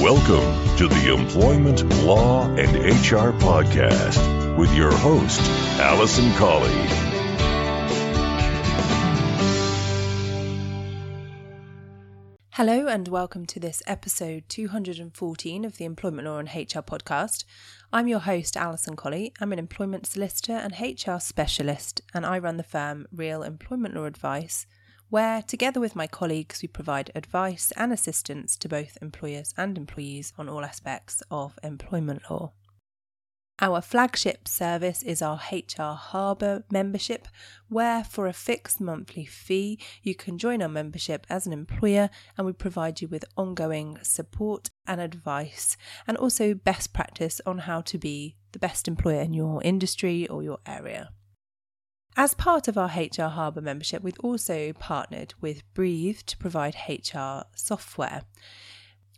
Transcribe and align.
Welcome 0.00 0.78
to 0.78 0.88
the 0.88 1.12
Employment 1.12 1.86
Law 2.04 2.46
and 2.46 2.74
HR 2.74 3.36
Podcast 3.36 4.56
with 4.56 4.74
your 4.74 4.90
host, 4.90 5.42
Alison 5.78 6.32
Colley. 6.36 6.70
Hello, 12.52 12.86
and 12.86 13.08
welcome 13.08 13.44
to 13.44 13.60
this 13.60 13.82
episode 13.86 14.44
214 14.48 15.66
of 15.66 15.76
the 15.76 15.84
Employment 15.84 16.26
Law 16.26 16.38
and 16.38 16.48
HR 16.48 16.80
podcast. 16.80 17.44
I'm 17.92 18.08
your 18.08 18.20
host, 18.20 18.56
Alison 18.56 18.96
Colley. 18.96 19.34
I'm 19.38 19.52
an 19.52 19.58
employment 19.58 20.06
solicitor 20.06 20.54
and 20.54 20.72
HR 20.80 21.18
specialist, 21.18 22.00
and 22.14 22.24
I 22.24 22.38
run 22.38 22.56
the 22.56 22.62
firm 22.62 23.06
Real 23.12 23.42
Employment 23.42 23.94
Law 23.94 24.06
Advice, 24.06 24.66
where, 25.10 25.42
together 25.42 25.80
with 25.80 25.96
my 25.96 26.06
colleagues, 26.06 26.62
we 26.62 26.68
provide 26.68 27.10
advice 27.14 27.72
and 27.76 27.92
assistance 27.92 28.56
to 28.56 28.68
both 28.68 28.96
employers 29.02 29.52
and 29.56 29.76
employees 29.76 30.32
on 30.38 30.48
all 30.48 30.64
aspects 30.64 31.22
of 31.30 31.58
employment 31.62 32.22
law. 32.30 32.52
Our 33.62 33.82
flagship 33.82 34.48
service 34.48 35.02
is 35.02 35.20
our 35.20 35.38
HR 35.52 35.92
Harbour 35.92 36.64
membership, 36.70 37.28
where 37.68 38.02
for 38.02 38.26
a 38.26 38.32
fixed 38.32 38.80
monthly 38.80 39.26
fee, 39.26 39.78
you 40.02 40.14
can 40.14 40.38
join 40.38 40.62
our 40.62 40.68
membership 40.68 41.26
as 41.28 41.46
an 41.46 41.52
employer 41.52 42.08
and 42.38 42.46
we 42.46 42.54
provide 42.54 43.02
you 43.02 43.08
with 43.08 43.26
ongoing 43.36 43.98
support 44.02 44.70
and 44.86 44.98
advice, 44.98 45.76
and 46.06 46.16
also 46.16 46.54
best 46.54 46.94
practice 46.94 47.38
on 47.44 47.58
how 47.58 47.82
to 47.82 47.98
be 47.98 48.36
the 48.52 48.58
best 48.58 48.88
employer 48.88 49.20
in 49.20 49.34
your 49.34 49.62
industry 49.62 50.26
or 50.28 50.42
your 50.42 50.60
area. 50.64 51.10
As 52.16 52.34
part 52.34 52.68
of 52.68 52.76
our 52.76 52.88
HR 52.88 53.30
Harbour 53.30 53.60
membership, 53.60 54.02
we've 54.02 54.18
also 54.20 54.72
partnered 54.74 55.34
with 55.40 55.62
Breathe 55.74 56.18
to 56.26 56.36
provide 56.36 56.76
HR 56.88 57.44
software. 57.54 58.22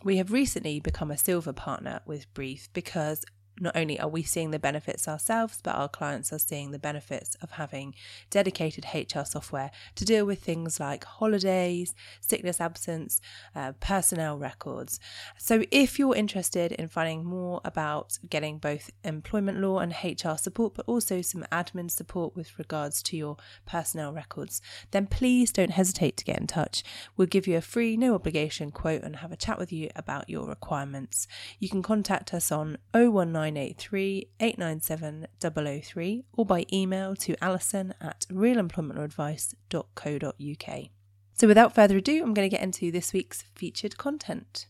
We 0.04 0.18
have 0.18 0.30
recently 0.30 0.78
become 0.78 1.10
a 1.10 1.16
silver 1.16 1.52
partner 1.52 2.00
with 2.06 2.32
Breathe 2.34 2.64
because 2.72 3.24
not 3.60 3.76
only 3.76 3.98
are 4.00 4.08
we 4.08 4.22
seeing 4.22 4.50
the 4.50 4.58
benefits 4.58 5.06
ourselves, 5.06 5.60
but 5.62 5.74
our 5.74 5.88
clients 5.88 6.32
are 6.32 6.38
seeing 6.38 6.70
the 6.70 6.78
benefits 6.78 7.36
of 7.42 7.52
having 7.52 7.94
dedicated 8.30 8.86
HR 8.94 9.24
software 9.24 9.70
to 9.94 10.04
deal 10.04 10.24
with 10.24 10.42
things 10.42 10.80
like 10.80 11.04
holidays, 11.04 11.94
sickness 12.20 12.60
absence, 12.60 13.20
uh, 13.54 13.72
personnel 13.80 14.38
records. 14.38 14.98
So, 15.38 15.64
if 15.70 15.98
you're 15.98 16.16
interested 16.16 16.72
in 16.72 16.88
finding 16.88 17.24
more 17.24 17.60
about 17.64 18.18
getting 18.28 18.58
both 18.58 18.90
employment 19.04 19.60
law 19.60 19.78
and 19.78 19.92
HR 19.92 20.36
support, 20.36 20.74
but 20.74 20.86
also 20.86 21.20
some 21.22 21.44
admin 21.52 21.90
support 21.90 22.34
with 22.34 22.58
regards 22.58 23.02
to 23.04 23.16
your 23.16 23.36
personnel 23.66 24.12
records, 24.12 24.62
then 24.90 25.06
please 25.06 25.52
don't 25.52 25.72
hesitate 25.72 26.16
to 26.16 26.24
get 26.24 26.40
in 26.40 26.46
touch. 26.46 26.82
We'll 27.16 27.26
give 27.26 27.46
you 27.46 27.56
a 27.56 27.60
free, 27.60 27.96
no 27.96 28.14
obligation 28.14 28.70
quote 28.70 29.02
and 29.02 29.16
have 29.16 29.32
a 29.32 29.36
chat 29.36 29.58
with 29.58 29.72
you 29.72 29.90
about 29.94 30.30
your 30.30 30.46
requirements. 30.46 31.26
You 31.58 31.68
can 31.68 31.82
contact 31.82 32.32
us 32.32 32.50
on 32.50 32.78
019 32.94 33.41
0983 33.42 34.28
897 34.40 35.26
003 35.82 36.24
or 36.32 36.46
by 36.46 36.64
email 36.72 37.16
to 37.16 37.34
alison 37.42 37.92
at 38.00 38.24
realemploymentadvice.co.uk. 38.30 40.88
So 41.34 41.48
without 41.48 41.74
further 41.74 41.96
ado, 41.96 42.22
I'm 42.22 42.34
going 42.34 42.48
to 42.48 42.56
get 42.56 42.62
into 42.62 42.92
this 42.92 43.12
week's 43.12 43.42
featured 43.54 43.98
content. 43.98 44.66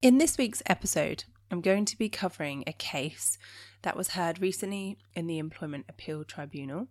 In 0.00 0.16
this 0.18 0.38
week's 0.38 0.62
episode, 0.66 1.24
I'm 1.50 1.60
going 1.60 1.84
to 1.84 1.98
be 1.98 2.08
covering 2.08 2.64
a 2.66 2.72
case 2.72 3.36
that 3.82 3.96
was 3.96 4.08
heard 4.08 4.40
recently 4.40 4.98
in 5.14 5.26
the 5.26 5.38
Employment 5.38 5.86
Appeal 5.88 6.24
Tribunal. 6.24 6.88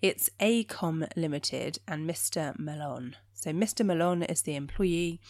It's 0.00 0.30
AECOM 0.40 1.08
Limited 1.16 1.78
and 1.86 2.08
Mr. 2.08 2.58
Malone. 2.58 3.16
So, 3.34 3.50
Mr. 3.52 3.84
Malone 3.84 4.22
is 4.22 4.42
the 4.42 4.56
employee, 4.56 5.20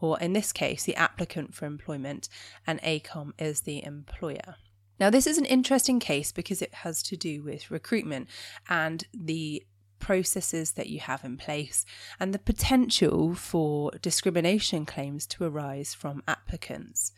or 0.00 0.18
in 0.20 0.32
this 0.32 0.52
case, 0.52 0.84
the 0.84 0.96
applicant 0.96 1.54
for 1.54 1.66
employment, 1.66 2.28
and 2.66 2.80
AECOM 2.82 3.32
is 3.38 3.62
the 3.62 3.84
employer. 3.84 4.56
Now, 5.00 5.10
this 5.10 5.26
is 5.26 5.38
an 5.38 5.44
interesting 5.44 5.98
case 5.98 6.30
because 6.32 6.62
it 6.62 6.74
has 6.74 7.02
to 7.04 7.16
do 7.16 7.42
with 7.42 7.70
recruitment 7.70 8.28
and 8.68 9.04
the 9.12 9.64
processes 9.98 10.72
that 10.72 10.90
you 10.90 11.00
have 11.00 11.24
in 11.24 11.36
place 11.38 11.86
and 12.20 12.34
the 12.34 12.38
potential 12.38 13.34
for 13.34 13.90
discrimination 14.02 14.84
claims 14.84 15.26
to 15.26 15.44
arise 15.44 15.94
from 15.94 16.22
applicants. 16.28 17.12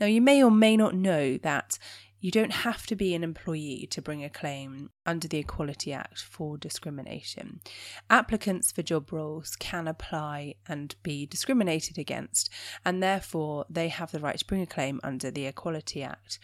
Now, 0.00 0.06
you 0.06 0.22
may 0.22 0.42
or 0.42 0.50
may 0.50 0.74
not 0.76 0.94
know 0.94 1.36
that 1.38 1.78
you 2.20 2.30
don't 2.30 2.52
have 2.52 2.86
to 2.86 2.94
be 2.94 3.14
an 3.14 3.24
employee 3.24 3.88
to 3.90 4.02
bring 4.02 4.22
a 4.22 4.30
claim 4.30 4.90
under 5.06 5.26
the 5.26 5.38
Equality 5.38 5.92
Act 5.92 6.20
for 6.22 6.58
discrimination. 6.58 7.60
Applicants 8.08 8.70
for 8.70 8.82
job 8.82 9.10
roles 9.12 9.56
can 9.56 9.88
apply 9.88 10.54
and 10.68 10.94
be 11.02 11.26
discriminated 11.26 11.98
against, 11.98 12.50
and 12.84 13.02
therefore 13.02 13.64
they 13.70 13.88
have 13.88 14.12
the 14.12 14.20
right 14.20 14.38
to 14.38 14.44
bring 14.44 14.62
a 14.62 14.66
claim 14.66 15.00
under 15.02 15.30
the 15.30 15.46
Equality 15.46 16.02
Act. 16.02 16.38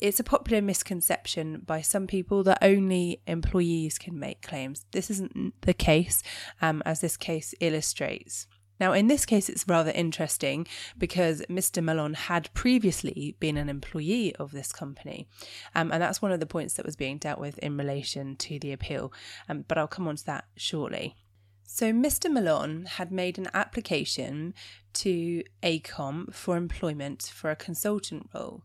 It's 0.00 0.18
a 0.18 0.24
popular 0.24 0.60
misconception 0.60 1.62
by 1.64 1.80
some 1.80 2.08
people 2.08 2.42
that 2.42 2.58
only 2.60 3.22
employees 3.28 3.98
can 3.98 4.18
make 4.18 4.42
claims. 4.42 4.84
This 4.90 5.10
isn't 5.10 5.54
the 5.60 5.74
case, 5.74 6.24
um, 6.60 6.82
as 6.84 7.00
this 7.00 7.16
case 7.16 7.54
illustrates. 7.60 8.48
Now, 8.82 8.94
in 8.94 9.06
this 9.06 9.24
case, 9.24 9.48
it's 9.48 9.68
rather 9.68 9.92
interesting 9.92 10.66
because 10.98 11.40
Mr. 11.48 11.80
Malone 11.80 12.14
had 12.14 12.52
previously 12.52 13.36
been 13.38 13.56
an 13.56 13.68
employee 13.68 14.34
of 14.34 14.50
this 14.50 14.72
company. 14.72 15.28
Um, 15.72 15.92
and 15.92 16.02
that's 16.02 16.20
one 16.20 16.32
of 16.32 16.40
the 16.40 16.46
points 16.46 16.74
that 16.74 16.84
was 16.84 16.96
being 16.96 17.18
dealt 17.18 17.38
with 17.38 17.58
in 17.58 17.76
relation 17.76 18.34
to 18.38 18.58
the 18.58 18.72
appeal. 18.72 19.12
Um, 19.48 19.64
but 19.68 19.78
I'll 19.78 19.86
come 19.86 20.08
on 20.08 20.16
to 20.16 20.26
that 20.26 20.46
shortly. 20.56 21.14
So, 21.62 21.92
Mr. 21.92 22.28
Malone 22.28 22.86
had 22.86 23.12
made 23.12 23.38
an 23.38 23.46
application 23.54 24.52
to 24.94 25.44
AECOM 25.62 26.34
for 26.34 26.56
employment 26.56 27.30
for 27.32 27.52
a 27.52 27.56
consultant 27.56 28.30
role, 28.34 28.64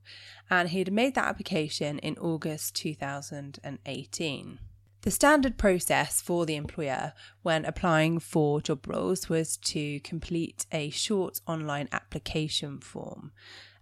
and 0.49 0.69
he 0.69 0.79
had 0.79 0.91
made 0.91 1.13
that 1.13 1.27
application 1.27 1.99
in 1.99 2.17
August 2.17 2.75
2018. 2.75 4.59
The 5.07 5.11
standard 5.11 5.57
process 5.57 6.19
for 6.19 6.45
the 6.45 6.57
employer 6.57 7.13
when 7.41 7.63
applying 7.63 8.19
for 8.19 8.59
job 8.59 8.85
roles 8.85 9.29
was 9.29 9.55
to 9.55 10.01
complete 10.01 10.65
a 10.69 10.89
short 10.89 11.39
online 11.47 11.87
application 11.93 12.81
form. 12.81 13.31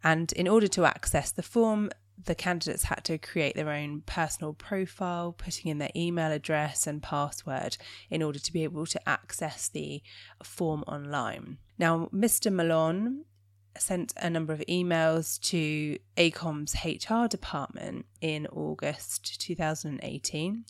And 0.04 0.32
in 0.34 0.48
order 0.48 0.68
to 0.68 0.86
access 0.86 1.32
the 1.32 1.42
form, 1.42 1.90
the 2.24 2.36
candidates 2.36 2.84
had 2.84 3.04
to 3.06 3.18
create 3.18 3.56
their 3.56 3.72
own 3.72 4.04
personal 4.06 4.54
profile, 4.54 5.32
putting 5.36 5.72
in 5.72 5.80
their 5.80 5.90
email 5.96 6.32
address 6.32 6.86
and 6.86 7.02
password 7.02 7.78
in 8.12 8.22
order 8.22 8.38
to 8.38 8.54
be 8.54 8.64
able 8.64 8.86
to 8.86 9.10
access 9.10 9.68
the 9.68 10.04
form 10.44 10.84
online. 10.86 11.58
Now, 11.80 12.08
Mr. 12.14 12.54
Malone 12.54 13.26
sent 13.78 14.14
a 14.18 14.30
number 14.30 14.54
of 14.54 14.64
emails 14.70 15.40
to 15.50 15.98
AECOM's 16.18 16.76
HR 16.84 17.28
department 17.28 18.06
in 18.22 18.48
August 18.48 19.42
2018. 19.42 20.66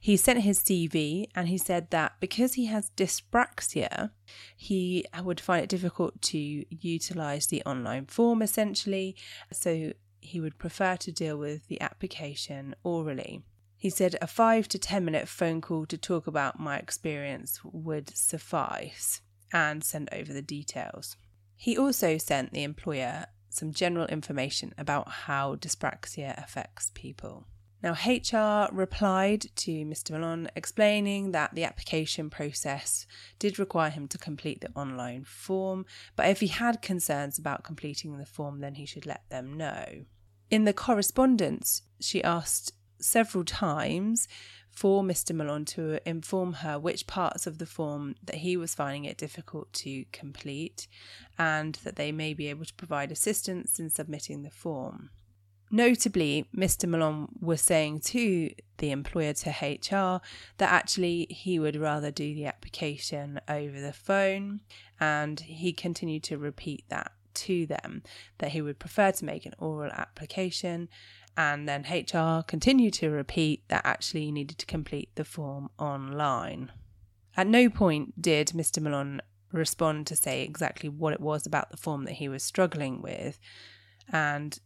He 0.00 0.16
sent 0.16 0.40
his 0.40 0.60
CV 0.60 1.26
and 1.34 1.48
he 1.48 1.58
said 1.58 1.90
that 1.90 2.14
because 2.20 2.54
he 2.54 2.66
has 2.66 2.90
dyspraxia, 2.96 4.10
he 4.56 5.04
would 5.22 5.40
find 5.40 5.64
it 5.64 5.68
difficult 5.68 6.20
to 6.22 6.38
utilize 6.38 7.46
the 7.46 7.62
online 7.64 8.06
form 8.06 8.42
essentially. 8.42 9.16
So 9.52 9.92
he 10.20 10.40
would 10.40 10.58
prefer 10.58 10.96
to 10.96 11.12
deal 11.12 11.36
with 11.36 11.68
the 11.68 11.80
application 11.80 12.74
orally. 12.82 13.42
He 13.76 13.90
said 13.90 14.16
a 14.22 14.28
five 14.28 14.68
to 14.68 14.78
10 14.78 15.04
minute 15.04 15.28
phone 15.28 15.60
call 15.60 15.86
to 15.86 15.98
talk 15.98 16.28
about 16.28 16.60
my 16.60 16.76
experience 16.76 17.60
would 17.64 18.16
suffice 18.16 19.22
and 19.52 19.82
send 19.82 20.08
over 20.12 20.32
the 20.32 20.42
details. 20.42 21.16
He 21.62 21.78
also 21.78 22.18
sent 22.18 22.52
the 22.52 22.64
employer 22.64 23.26
some 23.48 23.72
general 23.72 24.06
information 24.06 24.74
about 24.76 25.08
how 25.08 25.54
dyspraxia 25.54 26.36
affects 26.42 26.90
people. 26.92 27.46
Now, 27.84 27.92
HR 27.92 28.68
replied 28.74 29.46
to 29.54 29.70
Mr. 29.84 30.10
Malone 30.10 30.48
explaining 30.56 31.30
that 31.30 31.54
the 31.54 31.62
application 31.62 32.30
process 32.30 33.06
did 33.38 33.60
require 33.60 33.90
him 33.90 34.08
to 34.08 34.18
complete 34.18 34.60
the 34.60 34.72
online 34.74 35.22
form, 35.22 35.86
but 36.16 36.28
if 36.28 36.40
he 36.40 36.48
had 36.48 36.82
concerns 36.82 37.38
about 37.38 37.62
completing 37.62 38.18
the 38.18 38.26
form, 38.26 38.58
then 38.58 38.74
he 38.74 38.84
should 38.84 39.06
let 39.06 39.22
them 39.30 39.56
know. 39.56 40.06
In 40.50 40.64
the 40.64 40.72
correspondence, 40.72 41.82
she 42.00 42.24
asked 42.24 42.72
several 43.00 43.44
times 43.44 44.26
for 44.72 45.02
Mr. 45.02 45.36
Malone 45.36 45.66
to 45.66 46.00
inform 46.08 46.54
her 46.54 46.78
which 46.78 47.06
parts 47.06 47.46
of 47.46 47.58
the 47.58 47.66
form 47.66 48.14
that 48.24 48.36
he 48.36 48.56
was 48.56 48.74
finding 48.74 49.04
it 49.04 49.18
difficult 49.18 49.72
to 49.74 50.04
complete 50.12 50.88
and 51.38 51.74
that 51.84 51.96
they 51.96 52.10
may 52.10 52.32
be 52.34 52.48
able 52.48 52.64
to 52.64 52.74
provide 52.74 53.12
assistance 53.12 53.78
in 53.78 53.90
submitting 53.90 54.42
the 54.42 54.50
form. 54.50 55.10
Notably, 55.70 56.48
Mr. 56.54 56.86
Malone 56.88 57.28
was 57.40 57.62
saying 57.62 58.00
to 58.00 58.50
the 58.78 58.90
employer 58.90 59.32
to 59.32 59.50
HR 59.50 60.20
that 60.58 60.70
actually 60.70 61.26
he 61.30 61.58
would 61.58 61.76
rather 61.76 62.10
do 62.10 62.34
the 62.34 62.44
application 62.44 63.40
over 63.48 63.80
the 63.80 63.94
phone, 63.94 64.60
and 65.00 65.40
he 65.40 65.72
continued 65.72 66.24
to 66.24 66.36
repeat 66.36 66.84
that 66.88 67.12
to 67.34 67.64
them 67.64 68.02
that 68.38 68.50
he 68.50 68.60
would 68.60 68.78
prefer 68.78 69.12
to 69.12 69.24
make 69.24 69.46
an 69.46 69.54
oral 69.58 69.90
application 69.92 70.90
and 71.36 71.68
then 71.68 71.86
HR 71.90 72.42
continued 72.42 72.94
to 72.94 73.10
repeat 73.10 73.66
that 73.68 73.82
actually 73.84 74.24
you 74.24 74.32
needed 74.32 74.58
to 74.58 74.66
complete 74.66 75.10
the 75.14 75.24
form 75.24 75.70
online. 75.78 76.72
At 77.36 77.46
no 77.46 77.70
point 77.70 78.20
did 78.20 78.48
Mr. 78.48 78.82
Malone 78.82 79.20
respond 79.52 80.06
to 80.06 80.16
say 80.16 80.42
exactly 80.42 80.88
what 80.88 81.12
it 81.12 81.20
was 81.20 81.46
about 81.46 81.70
the 81.70 81.76
form 81.76 82.04
that 82.04 82.14
he 82.14 82.28
was 82.28 82.42
struggling 82.42 83.00
with, 83.02 83.38
and 84.10 84.58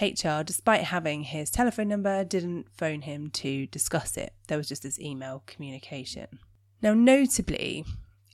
HR, 0.00 0.42
despite 0.44 0.84
having 0.84 1.24
his 1.24 1.50
telephone 1.50 1.88
number, 1.88 2.24
didn't 2.24 2.68
phone 2.72 3.02
him 3.02 3.30
to 3.30 3.66
discuss 3.66 4.16
it. 4.16 4.32
There 4.46 4.58
was 4.58 4.68
just 4.68 4.82
this 4.84 5.00
email 5.00 5.42
communication. 5.46 6.38
Now, 6.80 6.94
notably, 6.94 7.84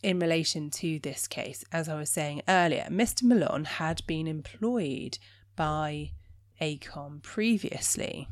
in 0.02 0.18
relation 0.18 0.68
to 0.70 0.98
this 0.98 1.26
case, 1.26 1.64
as 1.72 1.88
I 1.88 1.96
was 1.96 2.10
saying 2.10 2.42
earlier, 2.46 2.86
Mr. 2.90 3.22
Malone 3.22 3.64
had 3.64 4.02
been 4.06 4.26
employed 4.26 5.18
by 5.56 6.10
AECOM 6.60 7.22
previously. 7.22 8.28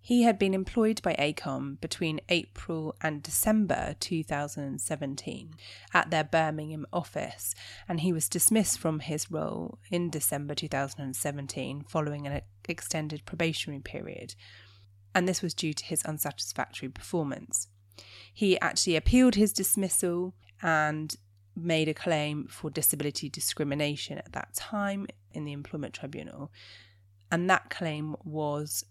He 0.00 0.22
had 0.22 0.38
been 0.38 0.54
employed 0.54 1.02
by 1.02 1.14
AECOM 1.18 1.80
between 1.82 2.20
April 2.30 2.94
and 3.02 3.22
December 3.22 3.94
2017 4.00 5.54
at 5.92 6.10
their 6.10 6.24
Birmingham 6.24 6.86
office, 6.92 7.54
and 7.86 8.00
he 8.00 8.12
was 8.12 8.28
dismissed 8.28 8.78
from 8.78 9.00
his 9.00 9.30
role 9.30 9.78
in 9.90 10.08
December 10.08 10.54
2017 10.54 11.84
following 11.86 12.26
an 12.26 12.40
extended 12.66 13.26
probationary 13.26 13.80
period. 13.80 14.34
And 15.14 15.28
this 15.28 15.42
was 15.42 15.52
due 15.52 15.74
to 15.74 15.84
his 15.84 16.02
unsatisfactory 16.04 16.88
performance. 16.88 17.68
He 18.32 18.58
actually 18.60 18.96
appealed 18.96 19.34
his 19.34 19.52
dismissal 19.52 20.34
and 20.62 21.14
made 21.54 21.88
a 21.88 21.94
claim 21.94 22.46
for 22.46 22.70
disability 22.70 23.28
discrimination 23.28 24.16
at 24.16 24.32
that 24.32 24.54
time 24.54 25.06
in 25.32 25.44
the 25.44 25.52
Employment 25.52 25.92
Tribunal. 25.92 26.50
And 27.30 27.48
that 27.50 27.70
claim 27.70 28.16
was 28.24 28.84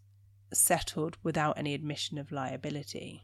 settled 0.54 1.18
without 1.24 1.58
any 1.58 1.74
admission 1.74 2.18
of 2.18 2.32
liability. 2.32 3.24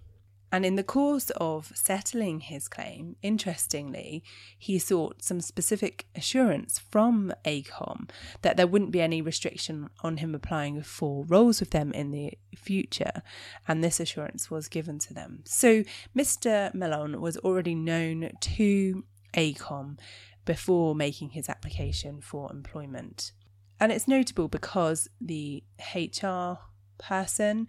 And 0.53 0.67
in 0.67 0.75
the 0.75 0.83
course 0.83 1.31
of 1.31 1.71
settling 1.73 2.41
his 2.41 2.67
claim, 2.67 3.15
interestingly, 3.23 4.23
he 4.55 4.77
sought 4.77 5.23
some 5.23 5.41
specific 5.41 6.05
assurance 6.15 6.77
from 6.77 7.33
AECOM 7.43 8.11
that 8.43 8.55
there 8.55 8.67
wouldn't 8.67 8.91
be 8.91 9.01
any 9.01 9.19
restriction 9.19 9.89
on 10.01 10.17
him 10.17 10.35
applying 10.35 10.83
for 10.83 11.25
roles 11.25 11.59
with 11.59 11.71
them 11.71 11.91
in 11.91 12.11
the 12.11 12.37
future, 12.55 13.23
and 13.67 13.83
this 13.83 13.99
assurance 13.99 14.51
was 14.51 14.67
given 14.67 14.99
to 14.99 15.13
them. 15.15 15.41
So 15.45 15.83
Mr. 16.15 16.71
Malone 16.75 17.19
was 17.19 17.35
already 17.37 17.73
known 17.73 18.29
to 18.39 19.05
AECOM 19.33 19.97
before 20.45 20.93
making 20.93 21.31
his 21.31 21.49
application 21.49 22.21
for 22.21 22.51
employment. 22.51 23.31
And 23.79 23.91
it's 23.91 24.07
notable 24.07 24.47
because 24.47 25.09
the 25.19 25.63
HR 25.93 26.59
person 26.97 27.67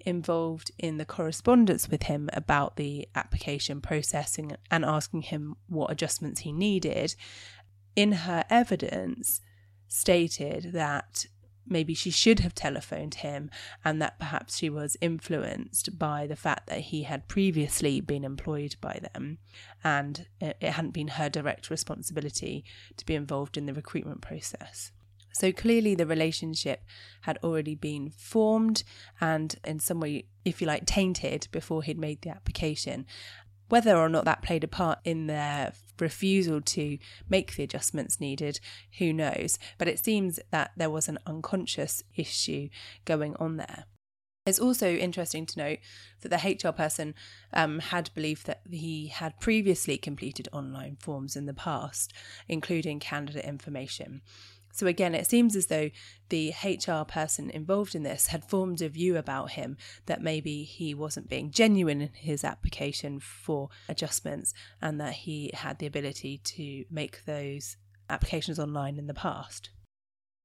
involved 0.00 0.70
in 0.78 0.98
the 0.98 1.04
correspondence 1.04 1.88
with 1.88 2.04
him 2.04 2.28
about 2.32 2.76
the 2.76 3.08
application 3.14 3.80
processing 3.80 4.56
and 4.70 4.84
asking 4.84 5.22
him 5.22 5.56
what 5.68 5.90
adjustments 5.90 6.40
he 6.40 6.52
needed, 6.52 7.14
in 7.96 8.12
her 8.12 8.44
evidence, 8.50 9.40
stated 9.88 10.72
that 10.72 11.26
maybe 11.66 11.94
she 11.94 12.10
should 12.10 12.40
have 12.40 12.54
telephoned 12.54 13.16
him 13.16 13.50
and 13.84 14.00
that 14.00 14.18
perhaps 14.18 14.58
she 14.58 14.68
was 14.68 14.96
influenced 15.00 15.98
by 15.98 16.26
the 16.26 16.36
fact 16.36 16.66
that 16.66 16.80
he 16.80 17.04
had 17.04 17.28
previously 17.28 18.00
been 18.00 18.24
employed 18.24 18.76
by 18.80 19.00
them 19.12 19.38
and 19.82 20.26
it 20.40 20.62
hadn't 20.62 20.90
been 20.90 21.08
her 21.08 21.28
direct 21.28 21.70
responsibility 21.70 22.64
to 22.96 23.06
be 23.06 23.14
involved 23.14 23.56
in 23.56 23.66
the 23.66 23.72
recruitment 23.72 24.20
process. 24.20 24.92
So 25.34 25.50
clearly, 25.50 25.96
the 25.96 26.06
relationship 26.06 26.84
had 27.22 27.38
already 27.42 27.74
been 27.74 28.10
formed 28.10 28.84
and, 29.20 29.54
in 29.64 29.80
some 29.80 29.98
way, 29.98 30.26
if 30.44 30.60
you 30.60 30.66
like, 30.66 30.86
tainted 30.86 31.48
before 31.50 31.82
he'd 31.82 31.98
made 31.98 32.22
the 32.22 32.30
application. 32.30 33.04
Whether 33.68 33.96
or 33.96 34.08
not 34.08 34.24
that 34.26 34.42
played 34.42 34.62
a 34.62 34.68
part 34.68 35.00
in 35.04 35.26
their 35.26 35.72
refusal 35.98 36.60
to 36.60 36.98
make 37.28 37.56
the 37.56 37.64
adjustments 37.64 38.20
needed, 38.20 38.60
who 38.98 39.12
knows? 39.12 39.58
But 39.76 39.88
it 39.88 40.04
seems 40.04 40.38
that 40.52 40.70
there 40.76 40.90
was 40.90 41.08
an 41.08 41.18
unconscious 41.26 42.04
issue 42.14 42.68
going 43.04 43.34
on 43.36 43.56
there. 43.56 43.86
It's 44.46 44.60
also 44.60 44.94
interesting 44.94 45.46
to 45.46 45.58
note 45.58 45.78
that 46.20 46.28
the 46.28 46.68
HR 46.68 46.72
person 46.72 47.14
um, 47.52 47.78
had 47.78 48.10
believed 48.14 48.46
that 48.46 48.60
he 48.70 49.08
had 49.08 49.40
previously 49.40 49.96
completed 49.96 50.48
online 50.52 50.96
forms 51.00 51.34
in 51.34 51.46
the 51.46 51.54
past, 51.54 52.12
including 52.46 53.00
candidate 53.00 53.46
information. 53.46 54.20
So 54.74 54.88
again, 54.88 55.14
it 55.14 55.28
seems 55.28 55.54
as 55.54 55.68
though 55.68 55.90
the 56.30 56.52
HR 56.64 57.04
person 57.04 57.48
involved 57.48 57.94
in 57.94 58.02
this 58.02 58.26
had 58.26 58.44
formed 58.44 58.82
a 58.82 58.88
view 58.88 59.16
about 59.16 59.52
him 59.52 59.76
that 60.06 60.20
maybe 60.20 60.64
he 60.64 60.94
wasn't 60.94 61.28
being 61.28 61.52
genuine 61.52 62.00
in 62.00 62.10
his 62.12 62.42
application 62.42 63.20
for 63.20 63.68
adjustments 63.88 64.52
and 64.82 65.00
that 65.00 65.12
he 65.12 65.52
had 65.54 65.78
the 65.78 65.86
ability 65.86 66.38
to 66.38 66.84
make 66.90 67.24
those 67.24 67.76
applications 68.10 68.58
online 68.58 68.98
in 68.98 69.06
the 69.06 69.14
past. 69.14 69.70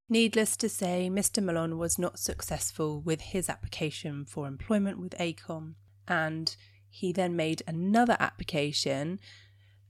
Needless 0.07 0.55
to 0.57 0.69
say, 0.69 1.09
Mr. 1.11 1.43
Malone 1.43 1.79
was 1.79 1.97
not 1.97 2.19
successful 2.19 3.01
with 3.01 3.21
his 3.21 3.49
application 3.49 4.25
for 4.25 4.47
employment 4.47 4.99
with 4.99 5.17
AECOM, 5.17 5.73
and 6.07 6.55
he 6.87 7.11
then 7.11 7.35
made 7.35 7.63
another 7.65 8.15
application 8.19 9.19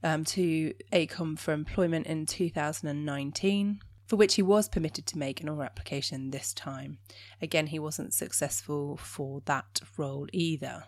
um, 0.01 0.24
to 0.24 0.74
AECOM 0.94 1.38
for 1.38 1.51
employment 1.51 2.07
in 2.07 2.25
2019 2.25 3.81
for 4.09 4.15
which 4.15 4.35
he 4.35 4.41
was 4.41 4.67
permitted 4.67 5.06
to 5.06 5.19
make 5.19 5.39
an 5.39 5.47
oral 5.47 5.61
application 5.61 6.31
this 6.31 6.51
time. 6.51 6.97
Again, 7.44 7.67
he 7.67 7.77
wasn't 7.77 8.11
successful 8.11 8.97
for 8.97 9.44
that 9.45 9.81
role 9.97 10.25
either. 10.33 10.85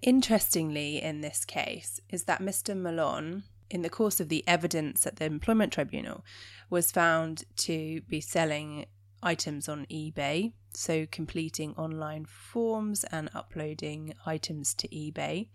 Interestingly, 0.00 1.00
in 1.00 1.20
this 1.20 1.44
case, 1.44 2.00
is 2.08 2.24
that 2.24 2.40
Mr. 2.40 2.74
Malone, 2.74 3.42
in 3.68 3.82
the 3.82 3.90
course 3.90 4.20
of 4.20 4.30
the 4.30 4.42
evidence 4.48 5.06
at 5.06 5.16
the 5.16 5.26
Employment 5.26 5.74
Tribunal, 5.74 6.24
was 6.70 6.90
found 6.90 7.44
to 7.58 8.00
be 8.08 8.22
selling 8.22 8.86
items 9.22 9.68
on 9.68 9.84
eBay, 9.90 10.54
so 10.72 11.06
completing 11.10 11.74
online 11.74 12.24
forms 12.24 13.04
and 13.04 13.28
uploading 13.34 14.14
items 14.24 14.72
to 14.72 14.88
eBay. 14.88 15.48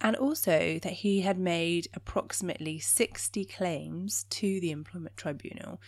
And 0.00 0.14
also 0.14 0.78
that 0.82 0.92
he 0.92 1.22
had 1.22 1.38
made 1.38 1.88
approximately 1.94 2.78
60 2.78 3.44
claims 3.44 4.24
to 4.30 4.60
the 4.60 4.70
Employment 4.70 5.16
Tribunal 5.16 5.80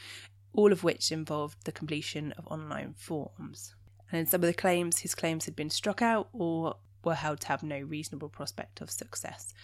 all 0.56 0.72
of 0.72 0.82
which 0.82 1.12
involved 1.12 1.64
the 1.64 1.72
completion 1.72 2.32
of 2.32 2.46
online 2.48 2.94
forms. 2.96 3.74
And 4.10 4.20
in 4.20 4.26
some 4.26 4.42
of 4.42 4.46
the 4.46 4.54
claims, 4.54 5.00
his 5.00 5.14
claims 5.14 5.44
had 5.44 5.54
been 5.54 5.70
struck 5.70 6.02
out 6.02 6.28
or 6.32 6.76
were 7.04 7.14
held 7.14 7.40
to 7.40 7.48
have 7.48 7.62
no 7.62 7.78
reasonable 7.78 8.28
prospect 8.28 8.80
of 8.80 8.90
success. 8.90 9.54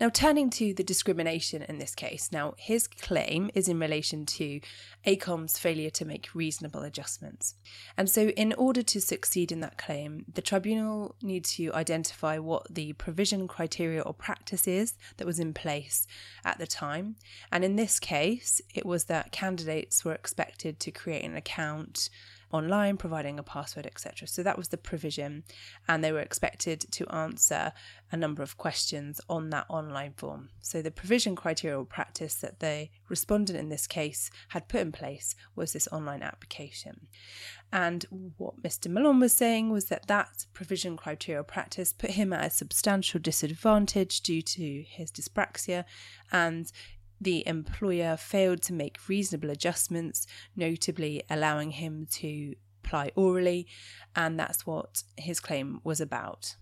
Now, 0.00 0.08
turning 0.08 0.48
to 0.50 0.72
the 0.72 0.82
discrimination 0.82 1.60
in 1.60 1.78
this 1.78 1.94
case, 1.94 2.32
now 2.32 2.54
his 2.56 2.88
claim 2.88 3.50
is 3.54 3.68
in 3.68 3.78
relation 3.78 4.24
to 4.24 4.60
AECOM's 5.06 5.58
failure 5.58 5.90
to 5.90 6.06
make 6.06 6.34
reasonable 6.34 6.80
adjustments. 6.80 7.56
And 7.98 8.08
so, 8.08 8.28
in 8.28 8.54
order 8.54 8.82
to 8.82 9.00
succeed 9.00 9.52
in 9.52 9.60
that 9.60 9.76
claim, 9.76 10.24
the 10.32 10.40
tribunal 10.40 11.16
needs 11.20 11.54
to 11.56 11.70
identify 11.74 12.38
what 12.38 12.74
the 12.74 12.94
provision 12.94 13.46
criteria 13.46 14.00
or 14.00 14.14
practice 14.14 14.66
is 14.66 14.94
that 15.18 15.26
was 15.26 15.38
in 15.38 15.52
place 15.52 16.06
at 16.46 16.56
the 16.56 16.66
time. 16.66 17.16
And 17.52 17.62
in 17.62 17.76
this 17.76 18.00
case, 18.00 18.62
it 18.74 18.86
was 18.86 19.04
that 19.04 19.32
candidates 19.32 20.02
were 20.02 20.14
expected 20.14 20.80
to 20.80 20.90
create 20.90 21.24
an 21.24 21.36
account 21.36 22.08
online, 22.52 22.96
providing 22.96 23.38
a 23.38 23.42
password, 23.42 23.86
etc. 23.86 24.26
So 24.26 24.42
that 24.42 24.58
was 24.58 24.68
the 24.68 24.76
provision, 24.76 25.44
and 25.88 26.02
they 26.02 26.12
were 26.12 26.20
expected 26.20 26.80
to 26.92 27.08
answer 27.08 27.72
a 28.12 28.16
number 28.16 28.42
of 28.42 28.56
questions 28.56 29.20
on 29.28 29.50
that 29.50 29.66
online 29.68 30.12
form. 30.16 30.50
So 30.60 30.82
the 30.82 30.90
provision 30.90 31.36
criteria 31.36 31.78
or 31.78 31.84
practice 31.84 32.34
that 32.36 32.60
the 32.60 32.88
respondent 33.08 33.58
in 33.58 33.68
this 33.68 33.86
case 33.86 34.30
had 34.48 34.68
put 34.68 34.80
in 34.80 34.92
place 34.92 35.34
was 35.54 35.72
this 35.72 35.88
online 35.92 36.22
application. 36.22 37.06
And 37.72 38.04
what 38.36 38.62
Mr. 38.62 38.90
Malone 38.90 39.20
was 39.20 39.32
saying 39.32 39.70
was 39.70 39.86
that 39.86 40.08
that 40.08 40.46
provision 40.52 40.96
criteria 40.96 41.40
or 41.40 41.44
practice 41.44 41.92
put 41.92 42.10
him 42.10 42.32
at 42.32 42.44
a 42.44 42.50
substantial 42.50 43.20
disadvantage 43.20 44.22
due 44.22 44.42
to 44.42 44.84
his 44.88 45.12
dyspraxia 45.12 45.84
and 46.32 46.72
the 47.20 47.46
employer 47.46 48.16
failed 48.16 48.62
to 48.62 48.72
make 48.72 49.08
reasonable 49.08 49.50
adjustments, 49.50 50.26
notably 50.56 51.22
allowing 51.28 51.72
him 51.72 52.06
to 52.12 52.54
apply 52.82 53.12
orally, 53.14 53.66
and 54.16 54.38
that's 54.38 54.66
what 54.66 55.02
his 55.16 55.38
claim 55.38 55.80
was 55.84 56.00
about. 56.00 56.56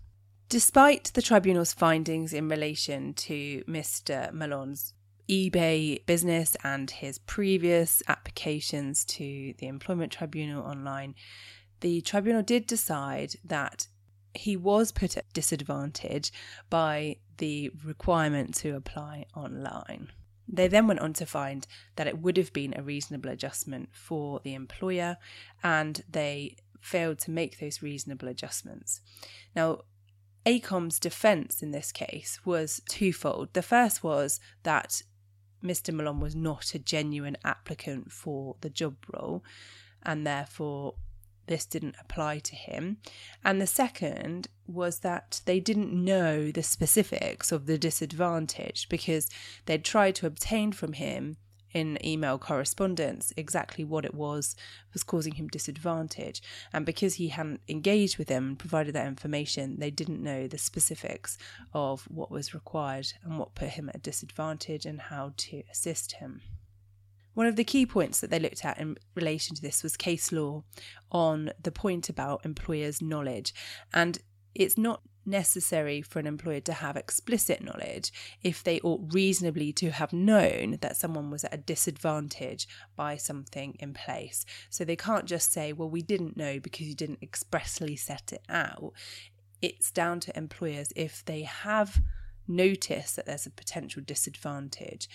Despite 0.49 1.11
the 1.13 1.21
tribunal's 1.21 1.73
findings 1.73 2.33
in 2.33 2.49
relation 2.49 3.13
to 3.13 3.63
Mr. 3.67 4.31
Malone's 4.33 4.93
eBay 5.29 6.03
business 6.07 6.57
and 6.63 6.89
his 6.89 7.19
previous 7.19 8.01
applications 8.07 9.05
to 9.05 9.53
the 9.59 9.67
Employment 9.67 10.11
Tribunal 10.11 10.63
online, 10.63 11.13
the 11.81 12.01
tribunal 12.01 12.41
did 12.41 12.65
decide 12.65 13.35
that 13.43 13.87
he 14.33 14.57
was 14.57 14.91
put 14.91 15.17
at 15.17 15.31
disadvantage 15.33 16.33
by 16.69 17.17
the 17.37 17.71
requirement 17.85 18.55
to 18.55 18.75
apply 18.75 19.25
online. 19.35 20.09
They 20.51 20.67
then 20.67 20.87
went 20.87 20.99
on 20.99 21.13
to 21.13 21.25
find 21.25 21.67
that 21.95 22.07
it 22.07 22.19
would 22.19 22.37
have 22.37 22.51
been 22.51 22.73
a 22.75 22.81
reasonable 22.81 23.29
adjustment 23.29 23.89
for 23.93 24.39
the 24.43 24.55
employer, 24.55 25.17
and 25.63 26.03
they 26.09 26.55
failed 26.81 27.19
to 27.19 27.31
make 27.31 27.59
those 27.59 27.81
reasonable 27.81 28.27
adjustments. 28.27 29.01
Now, 29.55 29.81
AECOM's 30.45 30.99
defence 30.99 31.61
in 31.61 31.71
this 31.71 31.91
case 31.91 32.39
was 32.45 32.81
twofold. 32.89 33.53
The 33.53 33.61
first 33.61 34.03
was 34.03 34.39
that 34.63 35.03
Mr. 35.63 35.93
Malone 35.93 36.19
was 36.19 36.35
not 36.35 36.73
a 36.73 36.79
genuine 36.79 37.37
applicant 37.43 38.11
for 38.11 38.55
the 38.61 38.69
job 38.69 38.95
role, 39.13 39.43
and 40.03 40.25
therefore 40.25 40.95
this 41.49 41.65
didn't 41.65 41.95
apply 41.99 42.39
to 42.39 42.55
him. 42.55 42.97
And 43.43 43.59
the 43.59 43.67
second 43.67 44.47
was 44.67 44.99
that 44.99 45.41
they 45.45 45.59
didn't 45.59 45.91
know 45.91 46.51
the 46.51 46.63
specifics 46.63 47.51
of 47.51 47.65
the 47.65 47.77
disadvantage 47.77 48.87
because 48.87 49.29
they'd 49.65 49.83
tried 49.83 50.15
to 50.15 50.27
obtain 50.27 50.71
from 50.71 50.93
him 50.93 51.37
in 51.71 52.03
email 52.03 52.37
correspondence 52.39 53.31
exactly 53.37 53.83
what 53.83 54.05
it 54.05 54.13
was 54.13 54.55
was 54.91 55.03
causing 55.03 55.35
him 55.35 55.47
disadvantage 55.47 56.41
and 56.73 56.83
because 56.83 57.15
he 57.15 57.27
hadn't 57.27 57.61
engaged 57.67 58.17
with 58.17 58.27
them 58.27 58.47
and 58.47 58.59
provided 58.59 58.95
that 58.95 59.05
information 59.05 59.79
they 59.79 59.91
didn't 59.91 60.23
know 60.23 60.47
the 60.47 60.57
specifics 60.57 61.37
of 61.71 62.05
what 62.05 62.31
was 62.31 62.55
required 62.55 63.13
and 63.23 63.37
what 63.37 63.53
put 63.53 63.69
him 63.69 63.87
at 63.87 63.97
a 63.97 63.99
disadvantage 63.99 64.83
and 64.83 64.99
how 64.99 65.31
to 65.37 65.61
assist 65.71 66.13
him 66.13 66.41
one 67.39 67.47
of 67.47 67.55
the 67.55 67.63
key 67.63 67.85
points 67.85 68.19
that 68.19 68.29
they 68.29 68.37
looked 68.37 68.65
at 68.65 68.77
in 68.79 68.97
relation 69.15 69.55
to 69.55 69.61
this 69.61 69.81
was 69.81 69.95
case 69.95 70.33
law 70.33 70.61
on 71.09 71.49
the 71.63 71.71
point 71.71 72.09
about 72.09 72.43
employers' 72.43 73.01
knowledge. 73.01 73.53
And 73.93 74.19
it's 74.53 74.77
not 74.77 75.03
necessary 75.25 76.01
for 76.01 76.19
an 76.19 76.27
employer 76.27 76.59
to 76.59 76.73
have 76.73 76.97
explicit 76.97 77.63
knowledge 77.63 78.11
if 78.43 78.61
they 78.61 78.81
ought 78.81 79.13
reasonably 79.13 79.71
to 79.71 79.89
have 79.89 80.11
known 80.11 80.79
that 80.81 80.97
someone 80.97 81.31
was 81.31 81.45
at 81.45 81.53
a 81.53 81.57
disadvantage 81.57 82.67
by 82.97 83.15
something 83.15 83.73
in 83.79 83.93
place. 83.93 84.45
So 84.69 84.83
they 84.83 84.97
can't 84.97 85.23
just 85.23 85.53
say, 85.53 85.71
well, 85.71 85.89
we 85.89 86.01
didn't 86.01 86.35
know 86.35 86.59
because 86.59 86.87
you 86.87 86.93
didn't 86.93 87.23
expressly 87.23 87.95
set 87.95 88.33
it 88.33 88.43
out. 88.49 88.91
It's 89.61 89.91
down 89.91 90.19
to 90.19 90.37
employers 90.37 90.91
if 90.93 91.23
they 91.23 91.43
have 91.43 92.01
noticed 92.49 93.15
that 93.15 93.27
there's 93.27 93.45
a 93.45 93.49
potential 93.49 94.03
disadvantage 94.05 95.07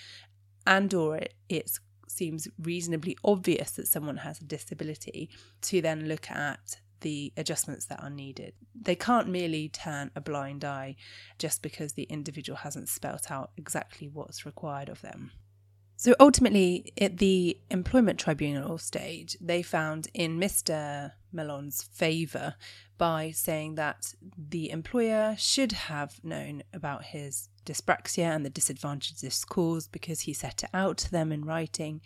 and 0.67 0.93
or 0.95 1.21
it's 1.49 1.81
seems 2.09 2.49
reasonably 2.59 3.17
obvious 3.25 3.73
that 3.73 3.89
someone 3.89 4.19
has 4.19 4.41
a 4.41 4.45
disability 4.45 5.29
to 5.63 5.81
then 5.81 6.09
look 6.09 6.31
at 6.31 6.81
the 7.01 7.33
adjustments 7.37 7.85
that 7.87 8.03
are 8.03 8.11
needed. 8.11 8.55
They 8.75 8.95
can't 8.95 9.29
merely 9.29 9.69
turn 9.69 10.11
a 10.17 10.21
blind 10.21 10.65
eye 10.65 10.97
just 11.39 11.63
because 11.63 11.93
the 11.93 12.05
individual 12.05 12.57
hasn't 12.57 12.89
spelt 12.89 13.31
out 13.31 13.51
exactly 13.57 14.09
what's 14.09 14.47
required 14.47 14.89
of 14.89 15.03
them. 15.03 15.31
So 15.97 16.15
ultimately, 16.19 16.93
at 17.01 17.19
the 17.19 17.59
employment 17.71 18.19
tribunal 18.19 18.79
stage, 18.79 19.37
they 19.41 19.63
found 19.63 20.09
in 20.13 20.41
Mr. 20.41 21.13
Malone's 21.33 21.83
favour 21.83 22.57
by 22.99 23.31
saying 23.31 23.77
that 23.77 24.15
the 24.37 24.71
employer 24.71 25.37
should 25.39 25.73
have 25.73 26.23
known 26.25 26.63
about 26.73 27.05
his 27.05 27.49
dyspraxia 27.65 28.25
and 28.25 28.45
the 28.45 28.51
disadvantages 28.51 29.45
caused 29.45 29.93
because 29.93 30.21
he 30.21 30.33
set 30.33 30.63
it 30.63 30.71
out 30.73 30.97
to 30.99 31.11
them 31.11 31.33
in 31.33 31.45
writing, 31.45 32.01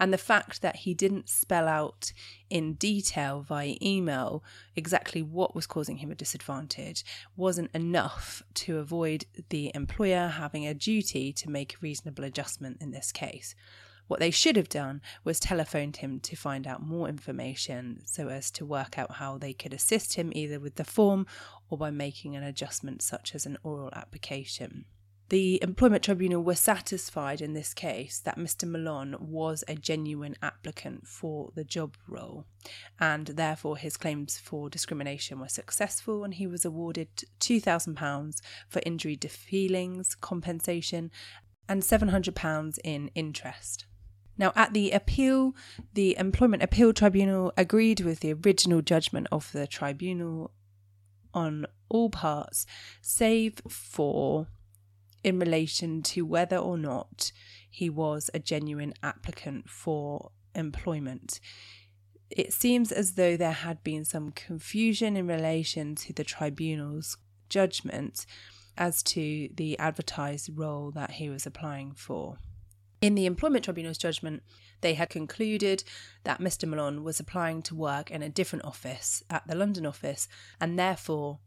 and 0.00 0.12
the 0.12 0.18
fact 0.18 0.62
that 0.62 0.76
he 0.76 0.94
didn't 0.94 1.28
spell 1.28 1.68
out 1.68 2.12
in 2.50 2.74
detail 2.74 3.42
via 3.42 3.76
email 3.80 4.42
exactly 4.76 5.22
what 5.22 5.54
was 5.54 5.66
causing 5.66 5.98
him 5.98 6.10
a 6.10 6.14
disadvantage 6.14 7.04
wasn't 7.36 7.70
enough 7.74 8.42
to 8.54 8.78
avoid 8.78 9.24
the 9.48 9.70
employer 9.74 10.28
having 10.28 10.66
a 10.66 10.74
duty 10.74 11.32
to 11.32 11.50
make 11.50 11.74
a 11.74 11.78
reasonable 11.80 12.24
adjustment 12.24 12.78
in 12.80 12.90
this 12.90 13.12
case. 13.12 13.54
What 14.08 14.20
they 14.20 14.30
should 14.30 14.56
have 14.56 14.68
done 14.68 15.00
was 15.24 15.40
telephoned 15.40 15.96
him 15.96 16.20
to 16.20 16.36
find 16.36 16.66
out 16.66 16.82
more 16.82 17.08
information 17.08 18.02
so 18.04 18.28
as 18.28 18.50
to 18.50 18.66
work 18.66 18.98
out 18.98 19.12
how 19.12 19.38
they 19.38 19.54
could 19.54 19.72
assist 19.72 20.14
him 20.14 20.32
either 20.34 20.60
with 20.60 20.74
the 20.74 20.84
form 20.84 21.26
or 21.70 21.78
by 21.78 21.90
making 21.90 22.36
an 22.36 22.42
adjustment 22.42 23.00
such 23.00 23.34
as 23.34 23.46
an 23.46 23.56
oral 23.62 23.90
application. 23.94 24.84
The 25.32 25.62
Employment 25.62 26.04
Tribunal 26.04 26.42
were 26.42 26.54
satisfied 26.54 27.40
in 27.40 27.54
this 27.54 27.72
case 27.72 28.18
that 28.18 28.36
Mr. 28.36 28.68
Malone 28.68 29.16
was 29.18 29.64
a 29.66 29.74
genuine 29.74 30.36
applicant 30.42 31.06
for 31.06 31.52
the 31.54 31.64
job 31.64 31.96
role, 32.06 32.44
and 33.00 33.28
therefore 33.28 33.78
his 33.78 33.96
claims 33.96 34.38
for 34.38 34.68
discrimination 34.68 35.40
were 35.40 35.48
successful, 35.48 36.22
and 36.22 36.34
he 36.34 36.46
was 36.46 36.66
awarded 36.66 37.08
£2,000 37.40 38.42
for 38.68 38.82
injury 38.84 39.16
to 39.16 39.28
feelings 39.28 40.14
compensation 40.14 41.10
and 41.66 41.80
£700 41.80 42.78
in 42.84 43.10
interest. 43.14 43.86
Now, 44.36 44.52
at 44.54 44.74
the 44.74 44.90
appeal, 44.90 45.56
the 45.94 46.14
Employment 46.18 46.62
Appeal 46.62 46.92
Tribunal 46.92 47.54
agreed 47.56 48.00
with 48.00 48.20
the 48.20 48.34
original 48.34 48.82
judgment 48.82 49.28
of 49.32 49.50
the 49.52 49.66
tribunal 49.66 50.50
on 51.32 51.64
all 51.88 52.10
parts, 52.10 52.66
save 53.00 53.62
for 53.66 54.48
in 55.24 55.38
relation 55.38 56.02
to 56.02 56.26
whether 56.26 56.56
or 56.56 56.76
not 56.76 57.32
he 57.70 57.88
was 57.88 58.30
a 58.34 58.38
genuine 58.38 58.92
applicant 59.02 59.68
for 59.68 60.30
employment. 60.54 61.40
It 62.30 62.52
seems 62.52 62.92
as 62.92 63.14
though 63.14 63.36
there 63.36 63.52
had 63.52 63.82
been 63.84 64.04
some 64.04 64.32
confusion 64.32 65.16
in 65.16 65.26
relation 65.26 65.94
to 65.96 66.12
the 66.12 66.24
tribunal's 66.24 67.16
judgment 67.48 68.26
as 68.76 69.02
to 69.02 69.50
the 69.54 69.78
advertised 69.78 70.50
role 70.56 70.90
that 70.92 71.12
he 71.12 71.28
was 71.28 71.46
applying 71.46 71.92
for. 71.92 72.38
In 73.02 73.14
the 73.14 73.26
Employment 73.26 73.64
Tribunal's 73.64 73.98
judgment, 73.98 74.42
they 74.80 74.94
had 74.94 75.10
concluded 75.10 75.84
that 76.24 76.40
Mr. 76.40 76.68
Malone 76.68 77.02
was 77.02 77.20
applying 77.20 77.60
to 77.62 77.74
work 77.74 78.10
in 78.10 78.22
a 78.22 78.28
different 78.28 78.64
office 78.64 79.22
at 79.28 79.46
the 79.46 79.54
London 79.54 79.84
office 79.84 80.28
and 80.60 80.78
therefore 80.78 81.40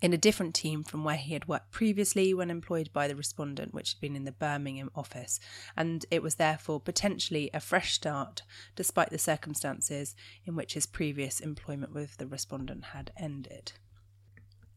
in 0.00 0.12
a 0.12 0.18
different 0.18 0.54
team 0.54 0.84
from 0.84 1.02
where 1.02 1.16
he 1.16 1.32
had 1.32 1.48
worked 1.48 1.72
previously 1.72 2.32
when 2.32 2.50
employed 2.50 2.90
by 2.92 3.08
the 3.08 3.16
respondent, 3.16 3.74
which 3.74 3.94
had 3.94 4.00
been 4.00 4.14
in 4.14 4.24
the 4.24 4.32
Birmingham 4.32 4.90
office, 4.94 5.40
and 5.76 6.06
it 6.10 6.22
was 6.22 6.36
therefore 6.36 6.80
potentially 6.80 7.50
a 7.52 7.60
fresh 7.60 7.94
start 7.94 8.42
despite 8.76 9.10
the 9.10 9.18
circumstances 9.18 10.14
in 10.44 10.54
which 10.54 10.74
his 10.74 10.86
previous 10.86 11.40
employment 11.40 11.92
with 11.92 12.16
the 12.18 12.26
respondent 12.26 12.84
had 12.86 13.10
ended. 13.16 13.72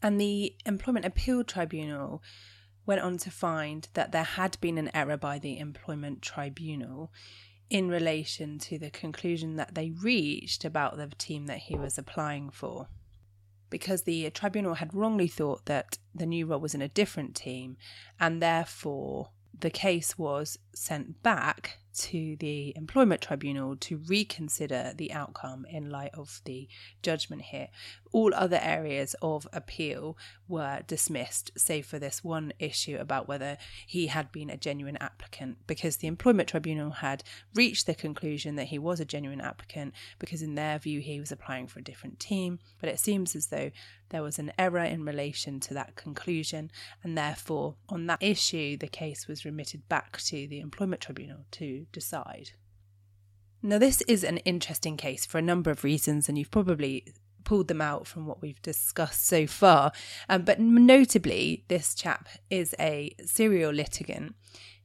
And 0.02 0.20
the 0.20 0.56
Employment 0.66 1.06
Appeal 1.06 1.44
Tribunal 1.44 2.24
went 2.88 3.02
on 3.02 3.18
to 3.20 3.30
find 3.30 3.88
that 3.94 4.12
there 4.12 4.24
had 4.24 4.58
been 4.60 4.80
an 4.80 4.90
error 4.96 5.18
by 5.18 5.38
the 5.38 5.60
Employment 5.60 6.24
Tribunal 6.24 7.12
in 7.70 7.88
relation 7.88 8.58
to 8.58 8.80
the 8.80 8.90
conclusion 8.90 9.56
that 9.56 9.76
they 9.76 9.92
reached 9.92 10.66
about 10.66 10.98
the 10.98 11.08
team 11.18 11.46
that 11.46 11.60
he 11.60 11.78
was 11.78 11.98
applying 11.98 12.50
for 12.50 12.88
because 13.72 14.04
the 14.04 14.30
tribunal 14.30 14.76
had 14.76 14.94
wrongly 14.94 15.28
thought 15.28 15.66
that 15.66 15.98
the 16.14 16.28
new 16.28 16.46
role 16.46 16.60
was 16.60 16.76
in 16.76 16.82
a 16.84 16.88
different 16.88 17.36
team 17.36 17.78
and 18.20 18.40
therefore 18.40 19.30
the 19.60 19.72
case 19.72 20.20
was 20.20 20.60
sent 20.76 21.24
back 21.24 21.80
to 21.94 22.36
the 22.38 22.74
employment 22.76 23.22
tribunal 23.22 23.76
to 23.78 23.98
reconsider 23.98 24.94
the 24.96 25.12
outcome 25.12 25.66
in 25.70 25.90
light 25.90 26.12
of 26.14 26.42
the 26.46 26.68
judgment 27.02 27.44
here. 27.44 27.70
All 28.12 28.34
other 28.36 28.60
areas 28.62 29.16
of 29.22 29.48
appeal 29.54 30.18
were 30.48 30.82
dismissed, 30.86 31.52
save 31.58 31.86
for 31.86 32.00
this 32.00 32.24
one 32.24 32.54
issue 32.60 32.98
about 33.00 33.28
whether 33.28 33.58
he 33.86 34.08
had 34.08 34.32
been 34.32 34.50
a 34.50 34.58
genuine 34.58 34.98
applicant, 34.98 35.58
because 35.68 35.98
the 35.98 36.08
employment 36.08 36.50
tribunal 36.50 36.92
had 36.92 37.24
reached 37.56 37.86
the 37.86 37.96
conclusion 37.96 38.56
that 38.56 38.68
he 38.68 38.80
was 38.80 39.00
a 39.00 39.06
genuine 39.06 39.42
applicant, 39.42 39.94
because 40.20 40.42
in 40.42 40.56
their 40.56 40.78
view 40.80 41.00
he 41.00 41.20
was 41.20 41.32
applying 41.32 41.68
for 41.68 41.80
a 41.80 41.84
different 41.84 42.20
team. 42.20 42.60
But 42.80 42.90
it 42.90 43.00
seems 43.00 43.36
as 43.36 43.48
though 43.48 43.72
there 44.12 44.24
was 44.24 44.38
an 44.38 44.52
error 44.60 44.84
in 44.84 45.04
relation 45.04 45.60
to 45.62 45.74
that 45.74 45.96
conclusion, 45.96 46.72
and 47.04 47.18
therefore, 47.18 47.76
on 47.90 48.06
that 48.08 48.22
issue, 48.22 48.78
the 48.78 48.88
case 48.88 49.28
was 49.28 49.46
remitted 49.46 49.90
back 49.90 50.22
to 50.22 50.48
the 50.48 50.60
employment 50.60 51.02
tribunal 51.02 51.46
to 51.52 51.88
decide. 51.92 52.52
Now, 53.64 53.78
this 53.78 54.02
is 54.02 54.24
an 54.24 54.38
interesting 54.38 54.98
case 54.98 55.26
for 55.26 55.38
a 55.38 55.42
number 55.42 55.72
of 55.72 55.84
reasons, 55.84 56.28
and 56.28 56.38
you've 56.38 56.52
probably 56.52 57.14
pulled 57.44 57.68
them 57.68 57.82
out 57.82 58.08
from 58.08 58.26
what 58.26 58.42
we've 58.42 58.62
discussed 58.62 59.26
so 59.26 59.48
far. 59.48 59.92
Um, 60.30 60.44
but 60.44 60.60
notably, 60.60 61.66
this 61.68 61.96
chap 61.96 62.28
is 62.50 62.76
a 62.80 63.16
serial 63.26 63.72
litigant. 63.72 64.36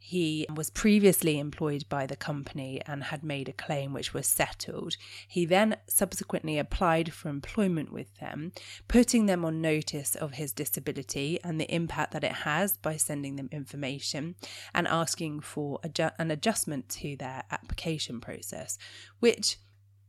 He 0.09 0.47
was 0.55 0.71
previously 0.71 1.37
employed 1.37 1.89
by 1.89 2.07
the 2.07 2.15
company 2.15 2.81
and 2.87 3.03
had 3.03 3.25
made 3.25 3.49
a 3.49 3.53
claim 3.53 3.93
which 3.93 4.15
was 4.15 4.29
settled. 4.29 4.97
He 5.27 5.45
then 5.45 5.79
subsequently 5.89 6.61
applied 6.61 7.13
for 7.13 7.29
employment 7.29 7.93
with 7.93 8.15
them, 8.19 8.53
putting 8.87 9.27
them 9.27 9.45
on 9.45 9.61
notice 9.61 10.15
of 10.15 10.35
his 10.35 10.53
disability 10.53 11.41
and 11.43 11.61
the 11.61 11.75
impact 11.75 12.13
that 12.13 12.23
it 12.23 12.45
has 12.45 12.77
by 12.77 12.97
sending 12.97 13.35
them 13.35 13.49
information 13.51 14.37
and 14.73 14.87
asking 14.87 15.41
for 15.41 15.81
an 15.83 16.31
adjustment 16.31 16.89
to 16.91 17.17
their 17.17 17.43
application 17.51 18.21
process, 18.21 18.79
which 19.19 19.57